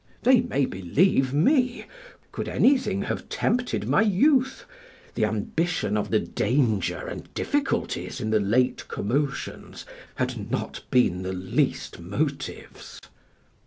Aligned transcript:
They 0.23 0.41
may 0.41 0.65
believe 0.65 1.31
me: 1.31 1.85
could 2.31 2.47
anything 2.49 3.03
have 3.03 3.29
tempted 3.29 3.87
my 3.87 4.01
youth, 4.01 4.65
the 5.13 5.25
ambition 5.25 5.95
of 5.95 6.09
the 6.09 6.17
danger 6.17 7.07
and 7.07 7.31
difficulties 7.35 8.19
in 8.19 8.31
the 8.31 8.39
late 8.39 8.87
commotions 8.87 9.85
had 10.15 10.49
not 10.49 10.81
been 10.89 11.21
the 11.21 11.33
least 11.33 11.99
motives. 11.99 12.99